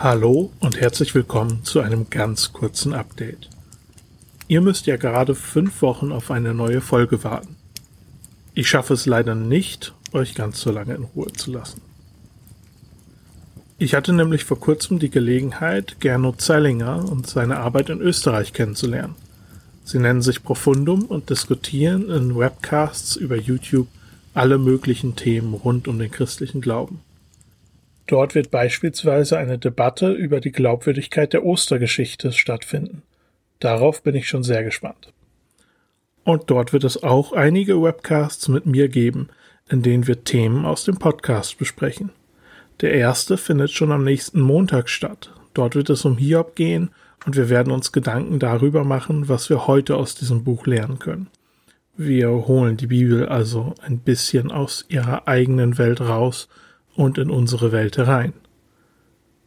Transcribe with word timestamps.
Hallo 0.00 0.52
und 0.60 0.80
herzlich 0.80 1.12
willkommen 1.16 1.64
zu 1.64 1.80
einem 1.80 2.08
ganz 2.08 2.52
kurzen 2.52 2.92
Update. 2.92 3.50
Ihr 4.46 4.60
müsst 4.60 4.86
ja 4.86 4.96
gerade 4.96 5.34
fünf 5.34 5.82
Wochen 5.82 6.12
auf 6.12 6.30
eine 6.30 6.54
neue 6.54 6.80
Folge 6.80 7.24
warten. 7.24 7.56
Ich 8.54 8.68
schaffe 8.68 8.94
es 8.94 9.06
leider 9.06 9.34
nicht, 9.34 9.94
euch 10.12 10.36
ganz 10.36 10.60
so 10.60 10.70
lange 10.70 10.94
in 10.94 11.02
Ruhe 11.02 11.32
zu 11.32 11.50
lassen. 11.50 11.80
Ich 13.78 13.96
hatte 13.96 14.12
nämlich 14.12 14.44
vor 14.44 14.60
kurzem 14.60 15.00
die 15.00 15.10
Gelegenheit, 15.10 15.96
Gernot 15.98 16.42
Zellinger 16.42 17.10
und 17.10 17.26
seine 17.26 17.56
Arbeit 17.56 17.90
in 17.90 18.00
Österreich 18.00 18.52
kennenzulernen. 18.52 19.16
Sie 19.82 19.98
nennen 19.98 20.22
sich 20.22 20.44
Profundum 20.44 21.06
und 21.06 21.28
diskutieren 21.28 22.08
in 22.08 22.38
Webcasts 22.38 23.16
über 23.16 23.34
YouTube 23.34 23.88
alle 24.32 24.58
möglichen 24.58 25.16
Themen 25.16 25.54
rund 25.54 25.88
um 25.88 25.98
den 25.98 26.12
christlichen 26.12 26.60
Glauben. 26.60 27.00
Dort 28.08 28.34
wird 28.34 28.50
beispielsweise 28.50 29.36
eine 29.36 29.58
Debatte 29.58 30.10
über 30.12 30.40
die 30.40 30.50
Glaubwürdigkeit 30.50 31.34
der 31.34 31.44
Ostergeschichte 31.44 32.32
stattfinden. 32.32 33.02
Darauf 33.60 34.02
bin 34.02 34.14
ich 34.14 34.26
schon 34.28 34.42
sehr 34.42 34.64
gespannt. 34.64 35.12
Und 36.24 36.50
dort 36.50 36.72
wird 36.72 36.84
es 36.84 37.02
auch 37.02 37.32
einige 37.32 37.82
Webcasts 37.82 38.48
mit 38.48 38.64
mir 38.64 38.88
geben, 38.88 39.28
in 39.68 39.82
denen 39.82 40.06
wir 40.06 40.24
Themen 40.24 40.64
aus 40.64 40.84
dem 40.84 40.96
Podcast 40.96 41.58
besprechen. 41.58 42.10
Der 42.80 42.94
erste 42.94 43.36
findet 43.36 43.72
schon 43.72 43.92
am 43.92 44.04
nächsten 44.04 44.40
Montag 44.40 44.88
statt. 44.88 45.30
Dort 45.52 45.74
wird 45.74 45.90
es 45.90 46.06
um 46.06 46.16
Hiob 46.16 46.56
gehen 46.56 46.90
und 47.26 47.36
wir 47.36 47.50
werden 47.50 47.72
uns 47.72 47.92
Gedanken 47.92 48.38
darüber 48.38 48.84
machen, 48.84 49.28
was 49.28 49.50
wir 49.50 49.66
heute 49.66 49.96
aus 49.96 50.14
diesem 50.14 50.44
Buch 50.44 50.66
lernen 50.66 50.98
können. 50.98 51.28
Wir 51.94 52.30
holen 52.30 52.78
die 52.78 52.86
Bibel 52.86 53.28
also 53.28 53.74
ein 53.82 53.98
bisschen 53.98 54.50
aus 54.50 54.86
ihrer 54.88 55.28
eigenen 55.28 55.76
Welt 55.76 56.00
raus 56.00 56.48
und 56.98 57.16
in 57.16 57.30
unsere 57.30 57.70
Welt 57.70 57.96
herein. 57.96 58.32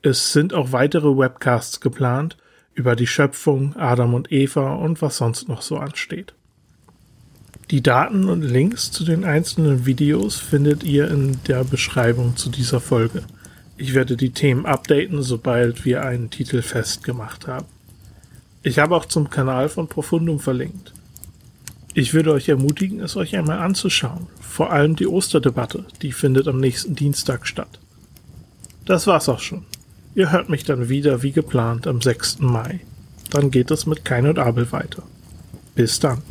Es 0.02 0.32
sind 0.32 0.54
auch 0.54 0.72
weitere 0.72 1.18
Webcasts 1.18 1.82
geplant 1.82 2.38
über 2.74 2.96
die 2.96 3.08
Schöpfung, 3.08 3.76
Adam 3.76 4.14
und 4.14 4.32
Eva 4.32 4.76
und 4.76 5.02
was 5.02 5.18
sonst 5.18 5.50
noch 5.50 5.62
so 5.62 5.76
ansteht. 5.78 6.34
Die 7.70 7.84
Daten 7.84 8.30
und 8.30 8.42
Links 8.42 8.92
zu 8.92 9.04
den 9.04 9.26
einzelnen 9.26 9.86
Videos 9.86 10.38
findet 10.38 10.84
ihr 10.84 11.12
in 11.12 11.40
der 11.44 11.66
Beschreibung 11.66 12.38
zu 12.38 12.50
dieser 12.50 12.80
Folge. 12.80 13.24
Ich 13.76 13.94
werde 13.94 14.16
die 14.16 14.32
Themen 14.32 14.66
updaten, 14.66 15.22
sobald 15.22 15.84
wir 15.84 16.04
einen 16.06 16.30
Titel 16.30 16.62
festgemacht 16.62 17.48
haben. 17.48 17.68
Ich 18.64 18.80
habe 18.80 18.96
auch 18.96 19.06
zum 19.06 19.30
Kanal 19.30 19.68
von 19.68 19.90
Profundum 19.90 20.40
verlinkt. 20.40 20.94
Ich 21.94 22.14
würde 22.14 22.32
euch 22.32 22.48
ermutigen, 22.48 23.02
es 23.02 23.18
euch 23.18 23.36
einmal 23.36 23.60
anzuschauen. 23.60 24.28
Vor 24.40 24.72
allem 24.72 24.96
die 24.96 25.08
Osterdebatte, 25.08 25.86
die 26.02 26.14
findet 26.14 26.48
am 26.48 26.60
nächsten 26.60 26.96
Dienstag 26.96 27.46
statt. 27.46 27.80
Das 28.86 29.08
war's 29.08 29.28
auch 29.28 29.40
schon. 29.40 29.66
Ihr 30.16 30.32
hört 30.32 30.50
mich 30.50 30.64
dann 30.64 30.90
wieder 30.90 31.22
wie 31.22 31.32
geplant 31.32 31.88
am 31.88 32.02
6. 32.02 32.40
Mai. 32.40 32.80
Dann 33.30 33.52
geht 33.52 33.72
es 33.72 33.86
mit 33.86 34.06
Kain 34.06 34.28
und 34.28 34.40
Abel 34.40 34.72
weiter. 34.72 35.04
Bis 35.76 36.00
dann. 36.00 36.22